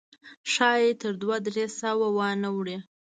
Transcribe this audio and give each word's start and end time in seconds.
ښایي 0.53 0.91
تر 1.01 1.13
دوه 1.21 1.37
درې 1.45 1.65
سوه 1.79 2.07
وانه 2.17 2.49
وړي. 2.57 2.77